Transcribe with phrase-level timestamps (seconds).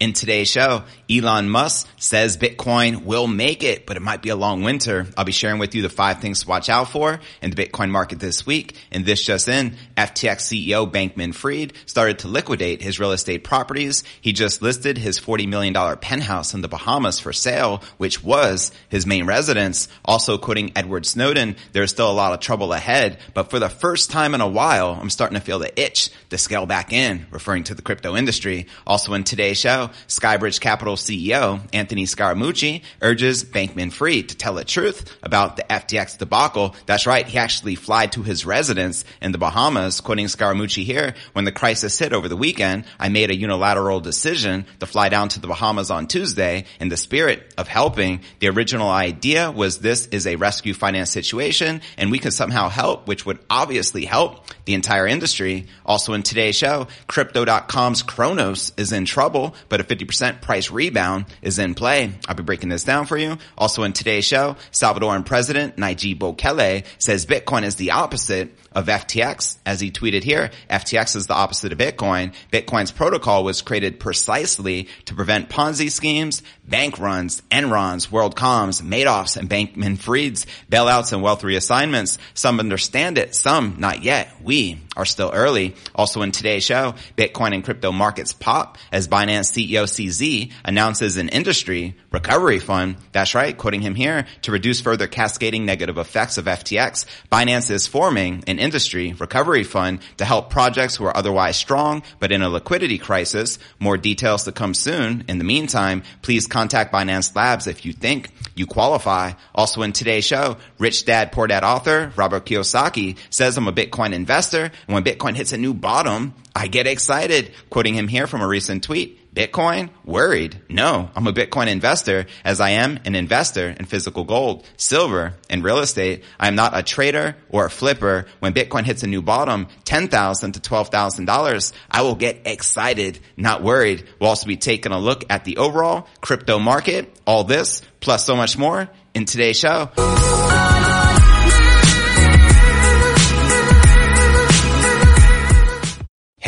[0.00, 4.36] In today's show, Elon Musk says Bitcoin will make it, but it might be a
[4.36, 5.08] long winter.
[5.16, 7.90] I'll be sharing with you the five things to watch out for in the Bitcoin
[7.90, 8.76] market this week.
[8.92, 14.04] And this just in, FTX CEO Bankman Fried started to liquidate his real estate properties.
[14.20, 19.04] He just listed his $40 million penthouse in the Bahamas for sale, which was his
[19.04, 19.88] main residence.
[20.04, 24.12] Also quoting Edward Snowden, there's still a lot of trouble ahead, but for the first
[24.12, 27.64] time in a while, I'm starting to feel the itch to scale back in, referring
[27.64, 28.68] to the crypto industry.
[28.86, 34.64] Also in today's show, Skybridge Capital CEO Anthony Scaramucci urges Bankman Fried to tell the
[34.64, 36.74] truth about the FTX debacle.
[36.86, 37.26] That's right.
[37.26, 41.14] He actually flied to his residence in the Bahamas, quoting Scaramucci here.
[41.32, 45.28] When the crisis hit over the weekend, I made a unilateral decision to fly down
[45.30, 48.20] to the Bahamas on Tuesday in the spirit of helping.
[48.40, 53.06] The original idea was this is a rescue finance situation and we can somehow help,
[53.06, 55.66] which would obviously help the entire industry.
[55.84, 61.58] Also in today's show, crypto.com's Cronos is in trouble, but a 50% price rebound is
[61.58, 62.12] in play.
[62.26, 63.38] I'll be breaking this down for you.
[63.56, 69.58] Also in today's show, Salvadoran President Nayib Bukele says Bitcoin is the opposite of FTX.
[69.66, 72.32] As he tweeted here, FTX is the opposite of Bitcoin.
[72.52, 79.48] Bitcoin's protocol was created precisely to prevent Ponzi schemes, bank runs, Enrons, WorldComs, Madoffs, and
[79.48, 82.18] Bankman Fried's bailouts and wealth reassignments.
[82.34, 84.30] Some understand it, some not yet.
[84.42, 85.74] We are still early.
[85.94, 91.28] Also in today's show, Bitcoin and crypto markets pop as Binance CEO CZ announces an
[91.28, 92.96] industry recovery fund.
[93.12, 97.06] That's right, quoting him here, to reduce further cascading negative effects of FTX.
[97.30, 102.32] Binance is forming an industry recovery fund to help projects who are otherwise strong but
[102.32, 103.58] in a liquidity crisis.
[103.78, 105.24] More details to come soon.
[105.28, 109.32] In the meantime, please contact Binance Labs if you think you qualify.
[109.54, 114.12] Also in today's show, Rich Dad Poor Dad author Robert Kiyosaki says I'm a Bitcoin
[114.12, 117.52] investor and when Bitcoin hits a new bottom, I get excited.
[117.70, 119.90] Quoting him here from a recent tweet, Bitcoin?
[120.04, 120.60] Worried?
[120.68, 125.62] No, I'm a Bitcoin investor as I am an investor in physical gold, silver, and
[125.62, 126.24] real estate.
[126.40, 128.26] I am not a trader or a flipper.
[128.40, 134.08] When Bitcoin hits a new bottom, $10,000 to $12,000, I will get excited, not worried.
[134.18, 138.34] We'll also be taking a look at the overall crypto market, all this, plus so
[138.34, 139.92] much more in today's show.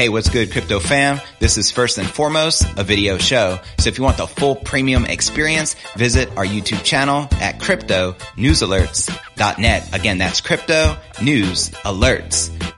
[0.00, 1.20] Hey, what's good, crypto fam?
[1.40, 3.60] This is first and foremost a video show.
[3.78, 8.62] So if you want the full premium experience, visit our YouTube channel at crypto news
[8.62, 9.94] alerts.net.
[9.94, 11.68] Again, that's crypto news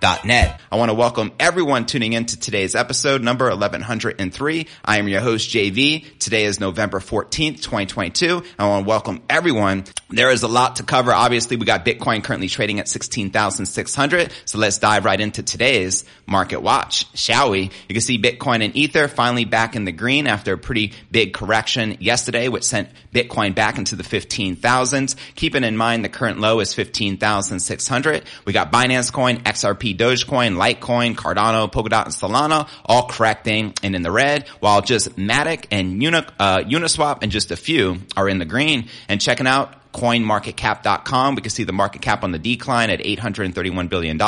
[0.03, 0.61] alerts.net.
[0.71, 4.67] I want to welcome everyone tuning in to today's episode number 1103.
[4.85, 6.19] I am your host JV.
[6.19, 8.43] Today is November 14th, 2022.
[8.59, 9.85] I want to welcome everyone.
[10.11, 11.13] There is a lot to cover.
[11.13, 14.33] Obviously, we got Bitcoin currently trading at 16,600.
[14.45, 17.63] So let's dive right into today's market watch shall we?
[17.89, 21.33] You can see Bitcoin and Ether finally back in the green after a pretty big
[21.33, 25.17] correction yesterday, which sent Bitcoin back into the 15,000s.
[25.35, 28.25] Keeping in mind the current low is 15,600.
[28.45, 34.03] We got Binance Coin, XRP Dogecoin, Litecoin, Cardano, Polkadot, and Solana all correcting and in
[34.03, 38.39] the red, while just Matic and Uni, uh, Uniswap and just a few are in
[38.39, 38.89] the green.
[39.09, 41.35] And checking out coinmarketcap.com.
[41.35, 44.19] We can see the market cap on the decline at $831 billion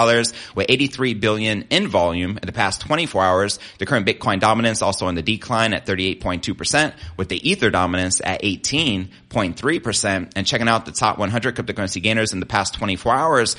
[0.55, 3.59] with 83 billion in volume in the past 24 hours.
[3.79, 8.43] The current Bitcoin dominance also on the decline at 38.2% with the Ether dominance at
[8.43, 13.57] 18.3% and checking out the top 100 cryptocurrency gainers in the past 24 hours.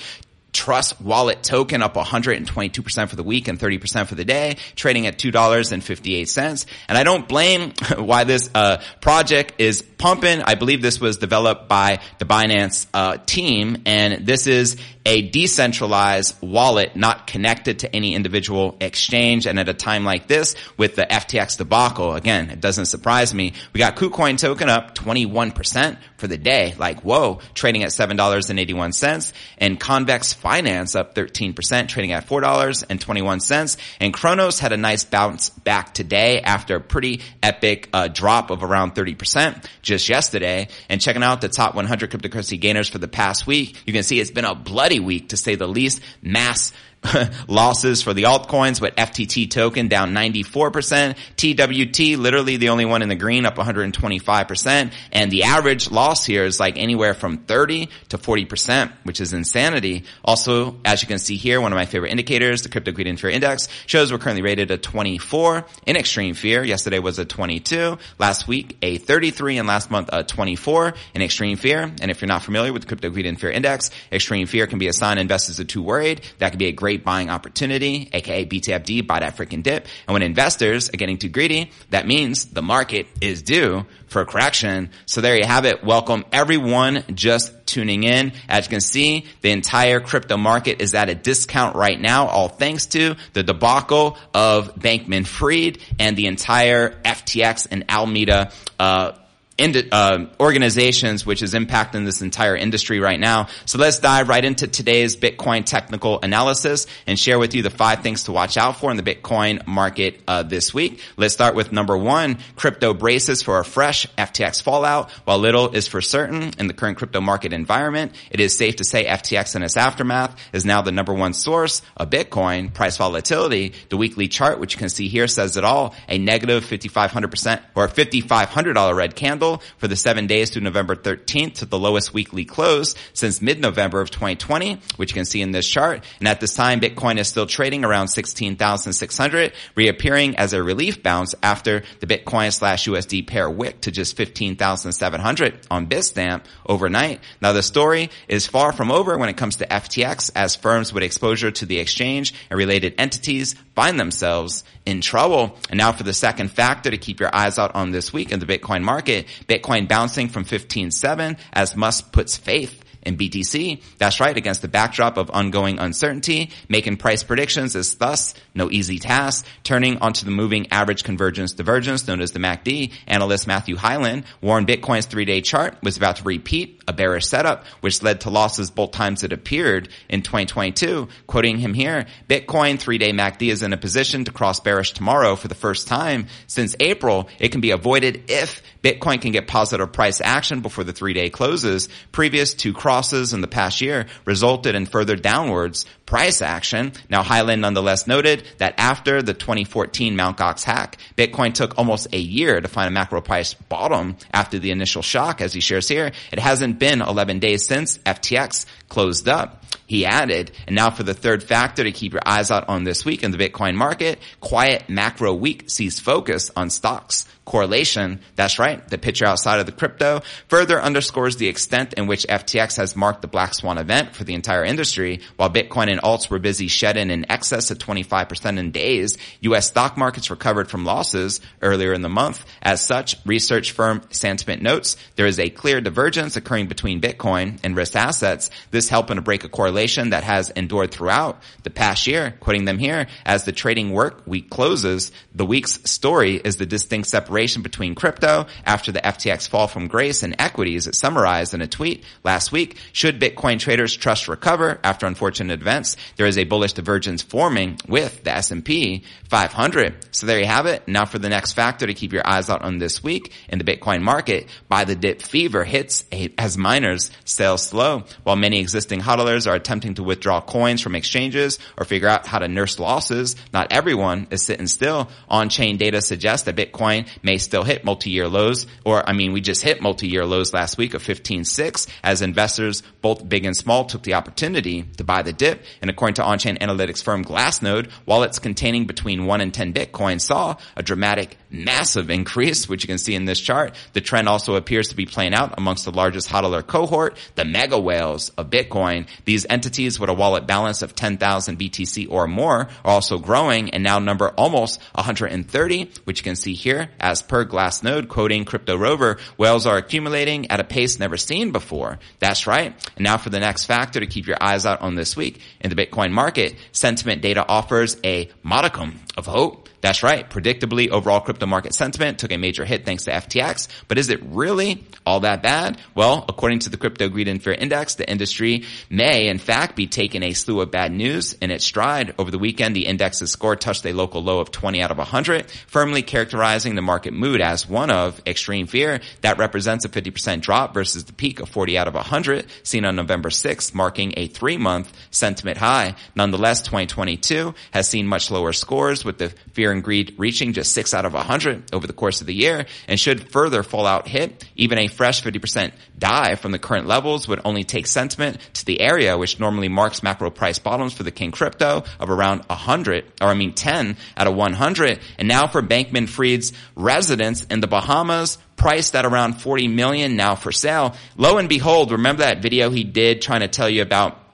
[0.55, 5.17] Trust Wallet token up 122% for the week and 30% for the day, trading at
[5.17, 6.65] $2.58.
[6.87, 10.41] And I don't blame why this uh, project is pumping.
[10.41, 16.35] I believe this was developed by the Binance uh, team, and this is a decentralized
[16.41, 19.45] wallet not connected to any individual exchange.
[19.45, 23.53] And at a time like this, with the FTX debacle, again, it doesn't surprise me.
[23.73, 26.73] We got KuCoin token up 21% for the day.
[26.77, 29.33] Like, whoa, trading at $7.81.
[29.59, 33.77] And Convex Finance up 13%, trading at $4.21.
[33.99, 38.63] And Cronos had a nice bounce back today after a pretty epic uh, drop of
[38.63, 40.67] around 30% just yesterday.
[40.89, 44.19] And checking out the top 100 cryptocurrency gainers for the past week, you can see
[44.19, 46.01] it's been a bloody week to say the least.
[46.21, 46.71] Mass
[47.47, 51.15] losses for the altcoins, but FTT token down 94%.
[51.35, 54.93] TWT, literally the only one in the green, up 125%.
[55.11, 60.03] And the average loss here is like anywhere from 30 to 40%, which is insanity.
[60.23, 63.19] Also, as you can see here, one of my favorite indicators, the Crypto Greed and
[63.19, 66.63] Fear Index, shows we're currently rated a 24 in extreme fear.
[66.63, 67.97] Yesterday was a 22.
[68.19, 71.81] Last week, a 33, and last month, a 24 in extreme fear.
[72.01, 74.79] And if you're not familiar with the Crypto Greed and Fear Index, extreme fear can
[74.79, 76.21] be a sign investors are too worried.
[76.39, 79.85] That could be a great great buying opportunity, aka BTFD, buy that freaking dip.
[80.07, 84.25] And when investors are getting too greedy, that means the market is due for a
[84.25, 84.89] correction.
[85.05, 85.83] So there you have it.
[85.83, 88.31] Welcome everyone just tuning in.
[88.47, 92.47] As you can see, the entire crypto market is at a discount right now, all
[92.47, 99.13] thanks to the debacle of Bankman Fried and the entire FTX and Alameda, uh,
[99.57, 103.47] uh, organizations which is impacting this entire industry right now.
[103.65, 108.01] So let's dive right into today's Bitcoin technical analysis and share with you the five
[108.01, 111.01] things to watch out for in the Bitcoin market uh, this week.
[111.15, 115.09] Let's start with number one, crypto braces for a fresh FTX fallout.
[115.23, 118.83] While little is for certain in the current crypto market environment, it is safe to
[118.83, 123.73] say FTX and its aftermath is now the number one source of Bitcoin price volatility.
[123.89, 125.95] The weekly chart, which you can see here, says it all.
[126.09, 129.44] A negative 5,500% or $5,500 red candle
[129.77, 134.11] for the seven days to November 13th to the lowest weekly close since mid-November of
[134.11, 136.03] 2020, which you can see in this chart.
[136.19, 141.35] And at this time, Bitcoin is still trading around 16,600, reappearing as a relief bounce
[141.41, 147.19] after the Bitcoin slash USD pair wick to just 15,700 on Bitstamp overnight.
[147.41, 151.03] Now the story is far from over when it comes to FTX as firms with
[151.03, 155.57] exposure to the exchange and related entities find themselves in trouble.
[155.69, 158.39] And now for the second factor to keep your eyes out on this week in
[158.39, 163.81] the Bitcoin market, Bitcoin bouncing from 15.7 as Musk puts faith in BTC.
[163.99, 168.99] That's right, against the backdrop of ongoing uncertainty, making price predictions is thus no easy
[168.99, 169.45] task.
[169.63, 174.67] Turning onto the moving average convergence divergence known as the MACD, analyst Matthew Hyland warned
[174.67, 178.91] Bitcoin's three-day chart was about to repeat a bearish setup, which led to losses both
[178.91, 181.07] times it appeared in 2022.
[181.27, 185.47] Quoting him here, Bitcoin three-day MACD is in a position to cross bearish tomorrow for
[185.47, 187.29] the first time since April.
[187.39, 191.89] It can be avoided if Bitcoin can get positive price action before the three-day closes.
[192.11, 196.93] Previous to crosses in the past year resulted in further downwards price action.
[197.09, 200.37] Now Hyland nonetheless noted that after the 2014 Mt.
[200.37, 204.71] Gox hack, Bitcoin took almost a year to find a macro price bottom after the
[204.71, 206.11] initial shock, as he shares here.
[206.31, 209.63] It hasn't been 11 days since FTX closed up.
[209.87, 213.05] He added, and now for the third factor to keep your eyes out on this
[213.05, 218.19] week in the Bitcoin market, quiet macro week sees focus on stocks correlation.
[218.35, 218.85] That's right.
[218.87, 223.21] The picture outside of the crypto further underscores the extent in which FTX has marked
[223.21, 225.21] the black swan event for the entire industry.
[225.35, 229.67] While Bitcoin and alts were busy shedding in excess of 25% in days, U.S.
[229.67, 232.43] stock markets recovered from losses earlier in the month.
[232.63, 237.75] As such, research firm Santiment notes there is a clear divergence occurring between Bitcoin and
[237.75, 238.49] risk assets.
[238.71, 242.35] This helping to break a correlation that has endured throughout the past year.
[242.39, 247.07] Quoting them here, as the trading work week closes, the week's story is the distinct
[247.07, 251.61] separation separation between crypto after the FTX fall from grace and equities it summarized in
[251.61, 252.77] a tweet last week.
[252.93, 255.97] Should Bitcoin traders trust recover after unfortunate events?
[256.15, 260.15] There is a bullish divergence forming with the S&P 500.
[260.15, 260.87] So there you have it.
[260.87, 263.65] Now for the next factor to keep your eyes out on this week in the
[263.65, 266.05] Bitcoin market, buy the dip fever hits
[266.37, 268.03] as miners sell slow.
[268.23, 272.39] While many existing hodlers are attempting to withdraw coins from exchanges or figure out how
[272.39, 275.09] to nurse losses, not everyone is sitting still.
[275.27, 279.63] On-chain data suggests that Bitcoin may still hit multi-year lows, or I mean, we just
[279.63, 284.13] hit multi-year lows last week of 15.6 as investors, both big and small, took the
[284.13, 285.63] opportunity to buy the dip.
[285.81, 290.55] And according to on-chain analytics firm Glassnode, wallets containing between 1 and 10 Bitcoin saw
[290.75, 293.73] a dramatic, massive increase, which you can see in this chart.
[293.93, 297.79] The trend also appears to be playing out amongst the largest hodler cohort, the mega
[297.79, 299.07] whales of Bitcoin.
[299.25, 303.83] These entities with a wallet balance of 10,000 BTC or more are also growing and
[303.83, 308.75] now number almost 130, which you can see here as as per Glassnode, quoting Crypto
[308.75, 311.97] Rover, whales are accumulating at a pace never seen before.
[312.19, 312.75] That's right.
[312.97, 315.69] And now for the next factor to keep your eyes out on this week in
[315.69, 319.69] the Bitcoin market, sentiment data offers a modicum of hope.
[319.85, 320.27] That's right.
[320.27, 323.67] Predictably, overall crypto market sentiment took a major hit thanks to FTX.
[323.87, 325.79] But is it really all that bad?
[325.93, 329.85] Well, according to the Crypto Greed and Fear Index, the industry may in fact be
[329.85, 332.15] taking a slew of bad news in its stride.
[332.17, 335.51] Over the weekend, the index's score touched a local low of 20 out of 100,
[335.67, 339.01] firmly characterizing the market mood as one of extreme fear.
[339.21, 342.95] That represents a 50% drop versus the peak of 40 out of 100 seen on
[342.95, 345.93] November 6th, marking a three month sentiment high.
[346.15, 350.93] Nonetheless, 2022 has seen much lower scores with the fear and greed reaching just 6
[350.93, 354.79] out of 100 over the course of the year and should further fallout hit, even
[354.79, 359.17] a fresh 50% dive from the current levels would only take sentiment to the area
[359.17, 363.33] which normally marks macro price bottoms for the King crypto of around 100, or I
[363.33, 364.99] mean 10 out of 100.
[365.19, 370.35] And now for Bankman Fried's residence in the Bahamas, priced at around 40 million now
[370.35, 370.95] for sale.
[371.17, 374.24] Lo and behold, remember that video he did trying to tell you about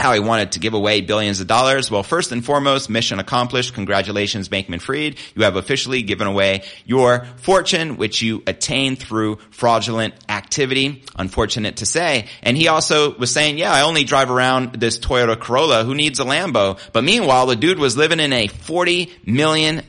[0.00, 1.90] how he wanted to give away billions of dollars.
[1.90, 3.74] Well, first and foremost, mission accomplished.
[3.74, 5.16] Congratulations, Bankman Fried.
[5.34, 11.04] You have officially given away your fortune, which you attained through fraudulent activity.
[11.16, 12.28] Unfortunate to say.
[12.42, 15.84] And he also was saying, yeah, I only drive around this Toyota Corolla.
[15.84, 16.80] Who needs a Lambo?
[16.92, 19.84] But meanwhile, the dude was living in a $40 million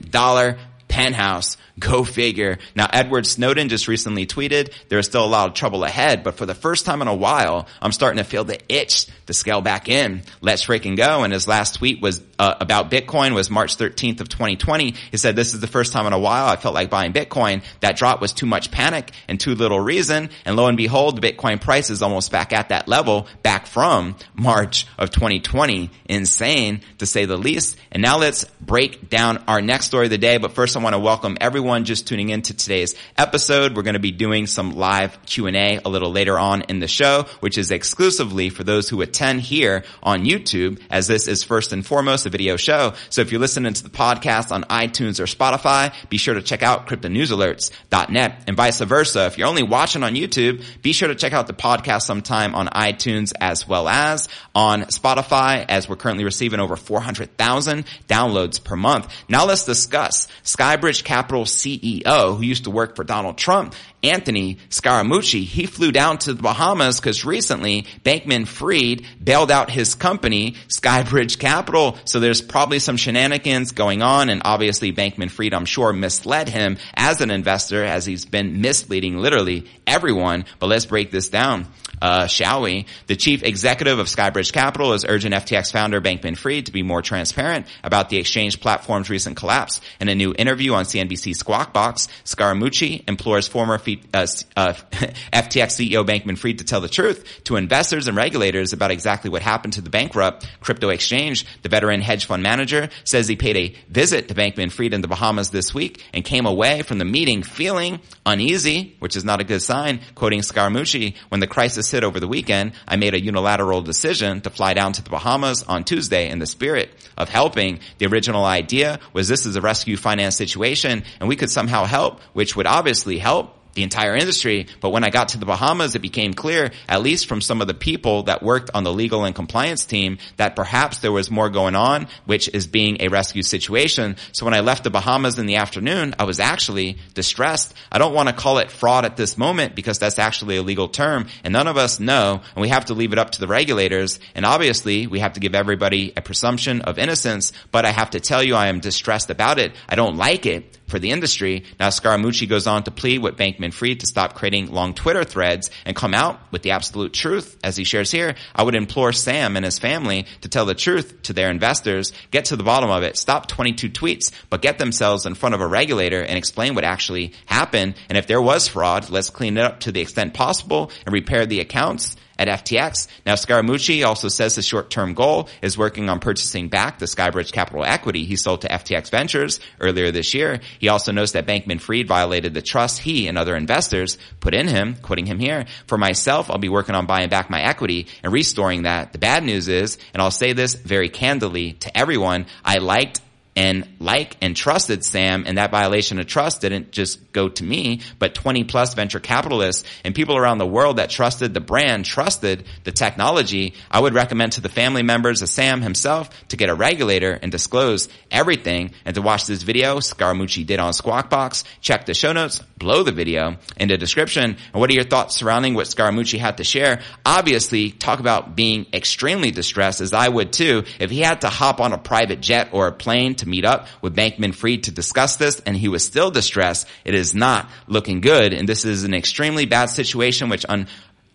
[0.91, 1.55] penthouse.
[1.79, 2.59] Go figure.
[2.75, 6.35] Now, Edward Snowden just recently tweeted, there is still a lot of trouble ahead, but
[6.35, 9.61] for the first time in a while, I'm starting to feel the itch to scale
[9.61, 10.21] back in.
[10.41, 11.23] Let's freaking go.
[11.23, 14.95] And his last tweet was uh, about Bitcoin was March 13th of 2020.
[15.11, 17.63] He said, this is the first time in a while I felt like buying Bitcoin.
[17.79, 20.29] That drop was too much panic and too little reason.
[20.43, 24.17] And lo and behold, the Bitcoin price is almost back at that level back from
[24.35, 25.89] March of 2020.
[26.09, 27.77] Insane to say the least.
[27.91, 30.37] And now let's break down our next story of the day.
[30.37, 33.75] But first I want to welcome everyone just tuning in to today's episode.
[33.75, 37.25] We're going to be doing some live Q&A a little later on in the show,
[37.39, 41.85] which is exclusively for those who attend here on YouTube, as this is first and
[41.85, 42.93] foremost a video show.
[43.09, 46.63] So if you're listening to the podcast on iTunes or Spotify, be sure to check
[46.63, 49.25] out cryptonewsalerts.net and vice versa.
[49.27, 52.67] If you're only watching on YouTube, be sure to check out the podcast sometime on
[52.67, 59.13] iTunes as well as on Spotify, as we're currently receiving over 400,000 downloads per month.
[59.29, 60.27] Now let's discuss
[60.71, 65.43] Skybridge Capital CEO who used to work for Donald Trump, Anthony Scaramucci.
[65.43, 71.39] He flew down to the Bahamas because recently Bankman Fried bailed out his company, Skybridge
[71.39, 71.97] Capital.
[72.05, 76.77] So there's probably some shenanigans going on and obviously Bankman Fried, I'm sure, misled him
[76.93, 80.45] as an investor as he's been misleading literally everyone.
[80.59, 81.67] But let's break this down
[82.01, 82.87] uh, shall we?
[83.07, 87.01] The chief executive of Skybridge Capital is urging FTX founder Bankman Fried to be more
[87.01, 89.81] transparent about the exchange platform's recent collapse.
[89.99, 93.77] In a new interview on CNBC Squawk Box, Scaramucci implores former
[94.13, 94.73] F- uh, uh,
[95.33, 99.41] FTX CEO Bankman Fried to tell the truth to investors and regulators about exactly what
[99.41, 101.45] happened to the bankrupt crypto exchange.
[101.61, 105.07] The veteran hedge fund manager says he paid a visit to Bankman Fried in the
[105.07, 109.43] Bahamas this week and came away from the meeting feeling uneasy, which is not a
[109.43, 110.01] good sign.
[110.15, 114.49] Quoting Scaramucci, when the crisis hit over the weekend, I made a unilateral decision to
[114.49, 117.79] fly down to the Bahamas on Tuesday in the spirit of helping.
[117.97, 122.19] The original idea was this is a rescue finance situation and we could somehow help,
[122.33, 124.67] which would obviously help the entire industry.
[124.79, 127.67] But when I got to the Bahamas, it became clear, at least from some of
[127.67, 131.49] the people that worked on the legal and compliance team, that perhaps there was more
[131.49, 134.15] going on, which is being a rescue situation.
[134.31, 137.73] So when I left the Bahamas in the afternoon, I was actually distressed.
[137.91, 140.87] I don't want to call it fraud at this moment because that's actually a legal
[140.87, 143.47] term and none of us know and we have to leave it up to the
[143.47, 144.19] regulators.
[144.35, 148.19] And obviously we have to give everybody a presumption of innocence, but I have to
[148.19, 149.73] tell you I am distressed about it.
[149.87, 151.63] I don't like it for the industry.
[151.79, 155.71] Now Scaramucci goes on to plead with Bankman Fried to stop creating long Twitter threads
[155.85, 157.57] and come out with the absolute truth.
[157.63, 161.23] As he shares here, I would implore Sam and his family to tell the truth
[161.23, 165.25] to their investors, get to the bottom of it, stop 22 tweets, but get themselves
[165.25, 167.95] in front of a regulator and explain what actually happened.
[168.09, 171.45] And if there was fraud, let's clean it up to the extent possible and repair
[171.45, 173.07] the accounts at FTX.
[173.23, 177.85] Now, Scaramucci also says the short-term goal is working on purchasing back the Skybridge Capital
[177.85, 180.59] equity he sold to FTX Ventures earlier this year.
[180.79, 184.67] He also knows that Bankman Fried violated the trust he and other investors put in
[184.67, 185.65] him, quoting him here.
[185.85, 189.13] For myself, I'll be working on buying back my equity and restoring that.
[189.13, 193.21] The bad news is, and I'll say this very candidly to everyone, I liked
[193.55, 198.01] and like and trusted Sam and that violation of trust didn't just go to me,
[198.17, 202.65] but 20 plus venture capitalists and people around the world that trusted the brand, trusted
[202.83, 203.73] the technology.
[203.89, 207.51] I would recommend to the family members of Sam himself to get a regulator and
[207.51, 211.63] disclose everything and to watch this video Scaramucci did on Squawk Box.
[211.81, 214.57] Check the show notes below the video in the description.
[214.73, 217.01] And what are your thoughts surrounding what Scaramucci had to share?
[217.25, 221.81] Obviously, talk about being extremely distressed as I would too if he had to hop
[221.81, 225.35] on a private jet or a plane to meet up with Bankman Fried to discuss
[225.35, 226.87] this and he was still distressed.
[227.05, 230.87] It is not looking good and this is an extremely bad situation which un-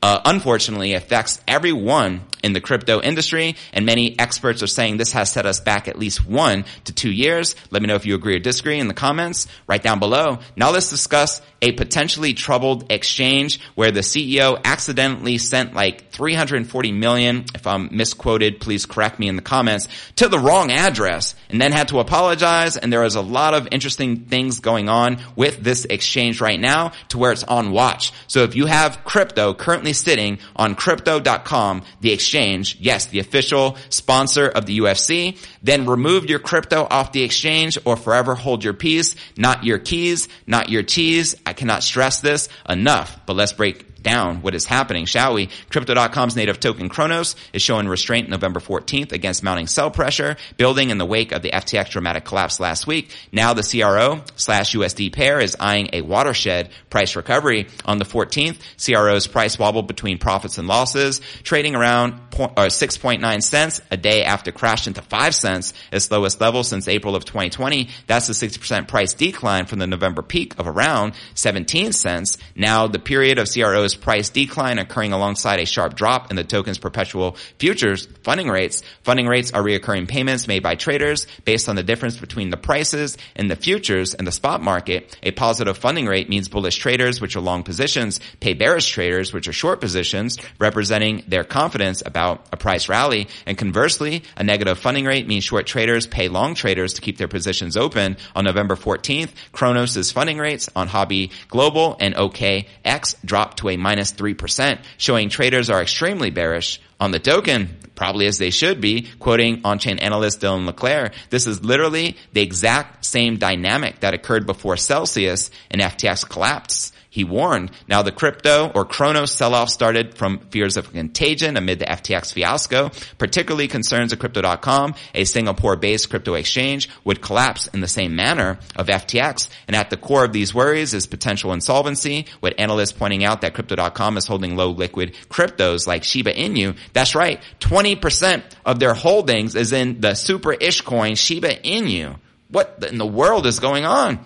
[0.02, 5.32] uh, unfortunately affects everyone in the crypto industry and many experts are saying this has
[5.32, 7.56] set us back at least one to two years.
[7.70, 10.38] Let me know if you agree or disagree in the comments right down below.
[10.54, 17.44] Now let's discuss a potentially troubled exchange where the CEO accidentally sent like 340 million,
[17.56, 21.73] if I'm misquoted, please correct me in the comments, to the wrong address and then
[21.73, 22.76] had to apologize.
[22.76, 26.92] And there is a lot of interesting things going on with this exchange right now
[27.08, 28.12] to where it's on watch.
[28.28, 34.46] So if you have crypto currently sitting on crypto.com, the exchange, yes, the official sponsor
[34.46, 39.16] of the UFC, then remove your crypto off the exchange or forever hold your peace,
[39.37, 41.35] not your keys, not your cheese.
[41.44, 45.48] I cannot stress this enough, but let's break down what is happening, shall we?
[45.68, 50.98] Crypto.com's native token Cronos is showing restraint November 14th against mounting sell pressure, building in
[50.98, 53.12] the wake of the FTX dramatic collapse last week.
[53.32, 58.58] Now the CRO slash USD pair is eyeing a watershed price recovery on the 14th.
[58.78, 64.52] CRO's price wobbled between profits and losses, trading around uh, 6.9 cents a day after
[64.52, 67.88] crashed into 5 cents, its lowest level since April of 2020.
[68.06, 72.38] That's a 60% price decline from the November peak of around 17 cents.
[72.54, 76.79] Now the period of CRO's price decline occurring alongside a sharp drop in the token's
[76.79, 78.83] perpetual futures funding rates.
[79.03, 83.17] Funding rates are reoccurring payments made by traders based on the difference between the prices
[83.35, 85.17] in the futures and the spot market.
[85.23, 89.49] A positive funding rate means bullish traders, which are long positions, pay bearish traders, which
[89.49, 93.29] are short positions, representing their confidence about a price rally.
[93.47, 97.29] And conversely, a negative funding rate means short traders pay long traders to keep their
[97.29, 98.17] positions open.
[98.35, 104.12] On November 14th, Cronos' funding rates on Huobi Global and OKX dropped to a minus
[104.14, 109.61] 3%, showing traders are extremely bearish on the token, probably as they should be, quoting
[109.64, 115.52] on-chain analyst Dylan LeClair, this is literally the exact same dynamic that occurred before Celsius
[115.71, 117.70] and FTX collapsed he warned.
[117.88, 122.90] Now the crypto or Cronos sell-off started from fears of contagion amid the FTX fiasco,
[123.16, 128.88] particularly concerns of crypto.com, a Singapore-based crypto exchange would collapse in the same manner of
[128.88, 129.49] FTX.
[129.66, 133.54] And at the core of these worries is potential insolvency, with analysts pointing out that
[133.54, 136.76] crypto.com is holding low liquid cryptos like Shiba Inu.
[136.92, 137.40] That's right.
[137.61, 142.18] 20% of their holdings is in the super ish coin Shiba Inu.
[142.50, 144.23] What in the world is going on?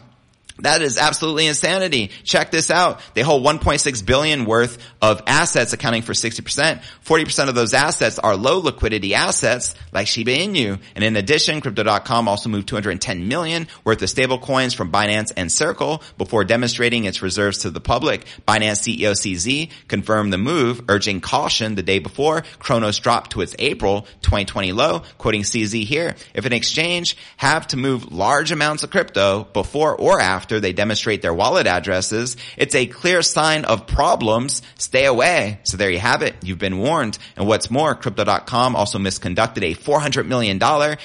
[0.63, 2.11] That is absolutely insanity.
[2.25, 3.01] Check this out.
[3.15, 6.83] They hold 1.6 billion worth of assets accounting for 60%.
[7.05, 10.81] 40% of those assets are low liquidity assets like Shiba Inu.
[10.95, 15.51] And in addition, crypto.com also moved 210 million worth of stable coins from Binance and
[15.51, 18.27] Circle before demonstrating its reserves to the public.
[18.47, 23.55] Binance CEO CZ confirmed the move, urging caution the day before Cronos dropped to its
[23.59, 26.15] April 2020 low, quoting CZ here.
[26.35, 30.73] If an exchange have to move large amounts of crypto before or after after they
[30.73, 34.63] demonstrate their wallet addresses, it's a clear sign of problems.
[34.75, 35.61] Stay away.
[35.63, 36.35] So there you have it.
[36.43, 37.19] You've been warned.
[37.37, 40.59] And what's more, crypto.com also misconducted a $400 million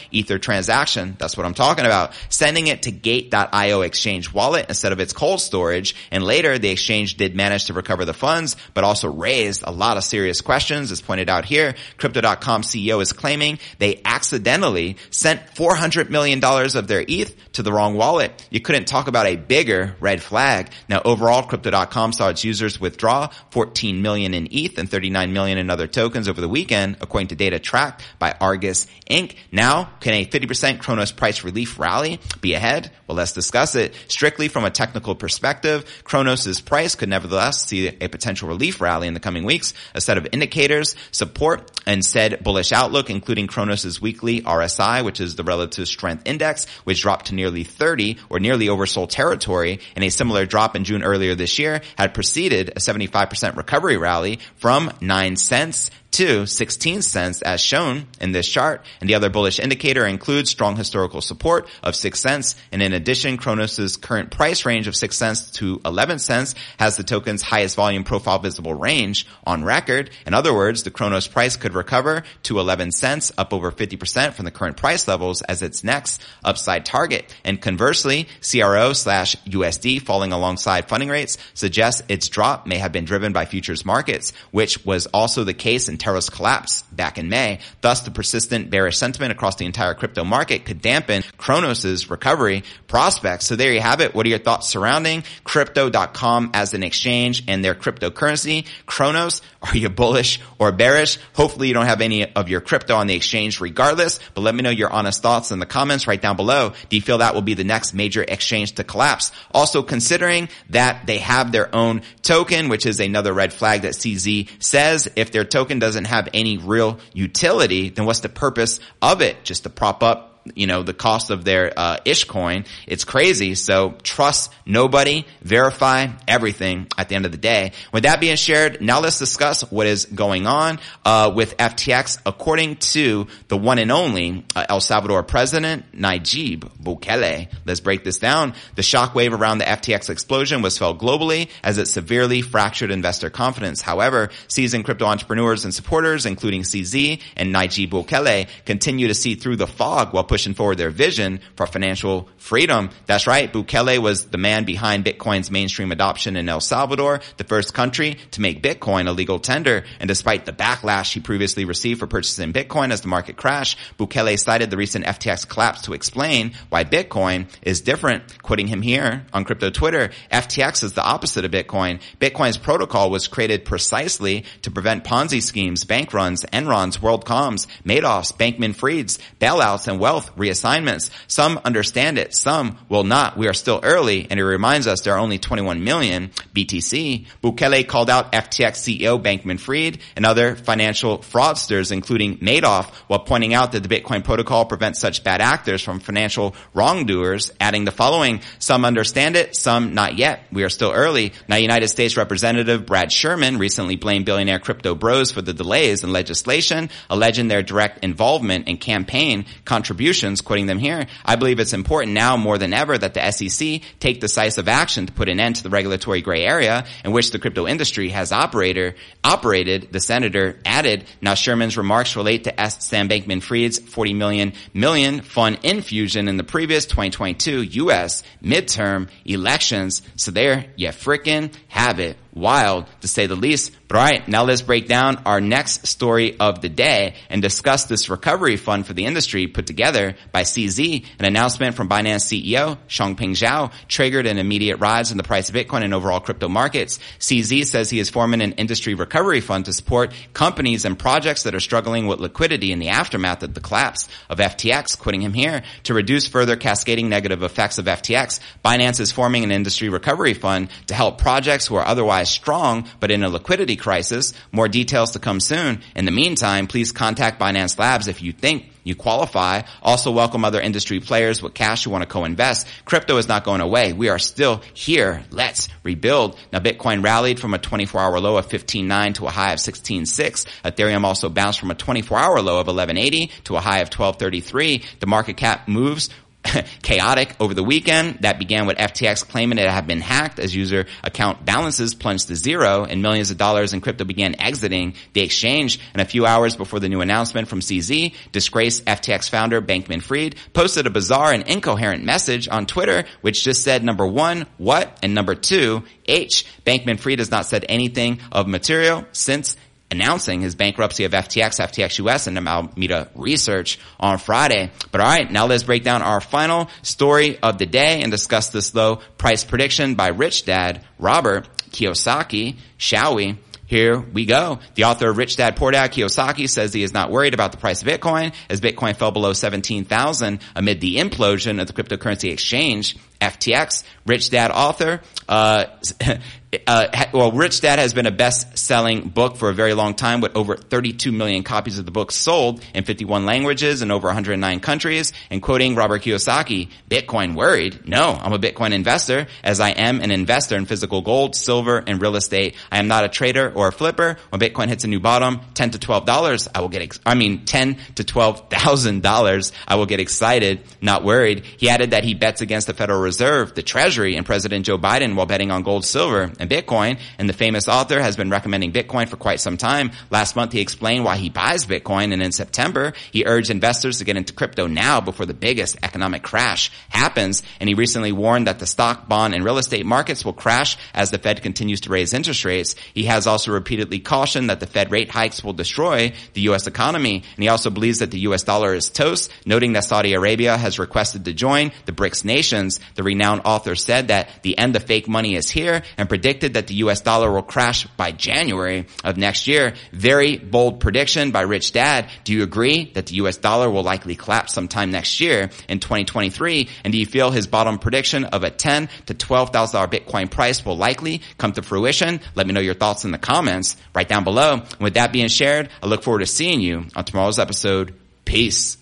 [0.09, 1.15] ether transaction.
[1.19, 2.13] That's what I'm talking about.
[2.29, 5.95] Sending it to gate.io exchange wallet instead of its cold storage.
[6.09, 9.97] And later the exchange did manage to recover the funds, but also raised a lot
[9.97, 11.75] of serious questions as pointed out here.
[11.97, 17.95] Crypto.com CEO is claiming they accidentally sent $400 million of their ETH to the wrong
[17.95, 18.47] wallet.
[18.49, 20.69] You couldn't talk about a bigger red flag.
[20.89, 25.69] Now overall, crypto.com saw its users withdraw 14 million in ETH and 39 million in
[25.69, 29.35] other tokens over the weekend, according to data tracked by Argus Inc.
[29.51, 32.91] Now, can a 50% Cronos price relief rally be ahead?
[33.07, 33.93] Well, let's discuss it.
[34.07, 39.13] Strictly from a technical perspective, Cronos' price could nevertheless see a potential relief rally in
[39.13, 39.73] the coming weeks.
[39.93, 45.35] A set of indicators support and said bullish outlook, including Cronos' weekly RSI, which is
[45.35, 50.09] the relative strength index, which dropped to nearly 30 or nearly oversold territory and a
[50.09, 55.37] similar drop in June earlier this year had preceded a 75% recovery rally from 9
[55.37, 58.85] cents to 16 cents as shown in this chart.
[59.01, 62.55] And the other bullish indicator includes strong historical support of 6 cents.
[62.71, 67.03] And in addition, Cronos' current price range of 6 cents to 11 cents has the
[67.03, 70.09] token's highest volume profile visible range on record.
[70.25, 74.45] In other words, the Cronos price could recover to 11 cents, up over 50% from
[74.45, 77.35] the current price levels as its next upside target.
[77.43, 83.03] And conversely, CRO slash USD falling alongside funding rates suggests its drop may have been
[83.03, 87.57] driven by futures markets, which was also the case in Terra's collapse back in May.
[87.81, 93.47] Thus, the persistent bearish sentiment across the entire crypto market could dampen Cronos' recovery prospects.
[93.47, 94.13] So there you have it.
[94.13, 98.67] What are your thoughts surrounding crypto.com as an exchange and their cryptocurrency?
[98.85, 101.17] Cronos, are you bullish or bearish?
[101.33, 104.61] Hopefully you don't have any of your crypto on the exchange regardless, but let me
[104.61, 106.73] know your honest thoughts in the comments right down below.
[106.89, 109.31] Do you feel that will be the next major exchange to collapse?
[109.51, 114.49] Also considering that they have their own token, which is another red flag that CZ
[114.61, 119.21] says if their token doesn't doesn't have any real utility, then what's the purpose of
[119.21, 119.43] it?
[119.43, 122.65] Just to prop up you know, the cost of their uh, ish coin.
[122.87, 123.55] It's crazy.
[123.55, 127.71] So trust nobody, verify everything at the end of the day.
[127.91, 132.19] With that being shared, now let's discuss what is going on uh, with FTX.
[132.25, 137.51] According to the one and only uh, El Salvador president, Nayib Bukele.
[137.65, 138.53] Let's break this down.
[138.75, 143.81] The shockwave around the FTX explosion was felt globally as it severely fractured investor confidence.
[143.81, 149.55] However, seasoned crypto entrepreneurs and supporters, including CZ and Nayib Bukele, continue to see through
[149.55, 152.89] the fog while pushing forward their vision for financial freedom.
[153.05, 153.53] That's right.
[153.53, 158.41] Bukele was the man behind Bitcoin's mainstream adoption in El Salvador, the first country to
[158.41, 159.85] make Bitcoin a legal tender.
[160.01, 164.37] And despite the backlash he previously received for purchasing Bitcoin as the market crashed, Bukele
[164.37, 168.43] cited the recent FTX collapse to explain why Bitcoin is different.
[168.43, 172.01] Quoting him here on crypto Twitter, FTX is the opposite of Bitcoin.
[172.19, 179.17] Bitcoin's protocol was created precisely to prevent Ponzi schemes, bank runs, Enrons, WorldComs, Madoffs, Bankman-Frieds,
[179.39, 181.09] bailouts, and wealth reassignments.
[181.27, 183.37] Some understand it, some will not.
[183.37, 187.27] We are still early, and it reminds us there are only 21 million BTC.
[187.43, 193.71] Bukele called out FTX CEO Bankman-Fried and other financial fraudsters, including Madoff, while pointing out
[193.73, 198.85] that the Bitcoin protocol prevents such bad actors from financial wrongdoers, adding the following, some
[198.85, 200.43] understand it, some not yet.
[200.51, 201.33] We are still early.
[201.47, 206.11] Now, United States Representative Brad Sherman recently blamed billionaire crypto bros for the delays in
[206.11, 211.07] legislation, alleging their direct involvement in campaign contributions, quoting them here.
[211.25, 215.13] I believe it's important now more than ever that the SEC take decisive action to
[215.13, 218.95] put an end to the regulatory gray area in which the crypto industry has operator,
[219.23, 221.05] operated, the senator added.
[221.21, 222.85] Now Sherman's remarks relate to S.
[222.85, 228.23] Sam Bankman-Fried's 40 million million fund infusion in the previous 2022 U.S.
[228.43, 230.01] midterm elections.
[230.15, 233.71] So there you frickin' have it wild to say the least.
[233.87, 237.85] But all right, now let's break down our next story of the day and discuss
[237.85, 241.05] this recovery fund for the industry put together by CZ.
[241.19, 245.55] An announcement from Binance CEO Changpeng Zhao triggered an immediate rise in the price of
[245.55, 246.99] Bitcoin and overall crypto markets.
[247.19, 251.55] CZ says he is forming an industry recovery fund to support companies and projects that
[251.55, 254.99] are struggling with liquidity in the aftermath of the collapse of FTX.
[254.99, 259.51] Quitting him here to reduce further cascading negative effects of FTX, Binance is forming an
[259.51, 264.33] industry recovery fund to help projects who are otherwise strong but in a liquidity crisis.
[264.51, 265.81] More details to come soon.
[265.95, 269.63] In the meantime, please contact Binance Labs if you think you qualify.
[269.81, 272.67] Also welcome other industry players with cash who want to co-invest.
[272.85, 273.91] Crypto is not going away.
[273.91, 275.23] We are still here.
[275.31, 276.37] Let's rebuild.
[276.53, 280.45] Now Bitcoin rallied from a 24 hour low of 15.9 to a high of 16.6.
[280.63, 284.83] Ethereum also bounced from a 24 hour low of 1180 to a high of 1233.
[284.99, 286.09] The market cap moves
[286.81, 288.19] chaotic over the weekend.
[288.21, 292.35] That began with FTX claiming it had been hacked as user account balances plunged to
[292.35, 295.79] zero and millions of dollars in crypto began exiting the exchange.
[295.93, 300.35] And a few hours before the new announcement from CZ, disgraced FTX founder Bankman Fried
[300.53, 304.97] posted a bizarre and incoherent message on Twitter, which just said number one, what?
[305.01, 306.45] And number two, H.
[306.65, 309.57] Bankman Fried has not said anything of material since
[309.91, 314.71] announcing his bankruptcy of FTX, FTX US, and Alameda Research on Friday.
[314.91, 318.49] But all right, now let's break down our final story of the day and discuss
[318.49, 322.57] this low price prediction by rich dad Robert Kiyosaki.
[322.77, 323.37] Shall we?
[323.67, 324.59] Here we go.
[324.75, 327.57] The author of Rich Dad Poor Dad Kiyosaki says he is not worried about the
[327.57, 332.95] price of Bitcoin as Bitcoin fell below 17,000 amid the implosion of the cryptocurrency exchange
[333.19, 333.83] FTX.
[334.05, 335.65] Rich Dad author, uh,
[336.67, 340.35] uh, well, Rich Dad has been a best-selling book for a very long time with
[340.35, 345.13] over 32 million copies of the book sold in 51 languages in over 109 countries.
[345.29, 347.87] And quoting Robert Kiyosaki, Bitcoin worried?
[347.87, 352.01] No, I'm a Bitcoin investor as I am an investor in physical gold, silver, and
[352.01, 352.55] real estate.
[352.71, 354.17] I am not a trader or a flipper.
[354.29, 357.15] When Bitcoin hits a new bottom, 10 to 12 dollars, I will get, ex- I
[357.15, 361.43] mean, 10 to 12,000 dollars, I will get excited, not worried.
[361.57, 365.15] He added that he bets against the Federal Reserve, the Treasury, and President Joe Biden
[365.15, 366.99] while betting on gold, silver, and Bitcoin.
[367.19, 369.91] And the famous author has been recommending Bitcoin for quite some time.
[370.09, 372.11] Last month, he explained why he buys Bitcoin.
[372.13, 376.23] And in September, he urged investors to get into crypto now before the biggest economic
[376.23, 377.43] crash happens.
[377.59, 381.11] And he recently warned that the stock, bond, and real estate markets will crash as
[381.11, 382.75] the Fed continues to raise interest rates.
[382.95, 386.65] He has also repeatedly cautioned that the Fed rate hikes will destroy the U.S.
[386.65, 387.23] economy.
[387.35, 388.41] And he also believes that the U.S.
[388.41, 392.79] dollar is toast, noting that Saudi Arabia has requested to join the BRICS nations.
[392.95, 396.67] The renowned author said that the end of fake money is here and predicted that
[396.67, 399.75] the US dollar will crash by January of next year.
[399.91, 402.09] Very bold prediction by Rich Dad.
[402.23, 406.69] Do you agree that the US dollar will likely collapse sometime next year in 2023?
[406.83, 410.77] And do you feel his bottom prediction of a 10 to $12,000 Bitcoin price will
[410.77, 412.21] likely come to fruition?
[412.33, 414.53] Let me know your thoughts in the comments right down below.
[414.53, 417.93] And with that being shared, I look forward to seeing you on tomorrow's episode.
[418.23, 418.77] Peace.